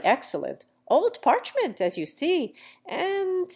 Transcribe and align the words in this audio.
excellent— 0.03 0.65
old 0.87 1.21
parchment, 1.21 1.79
as 1.79 1.95
you 1.95 2.07
see— 2.07 2.55
and 2.87 3.47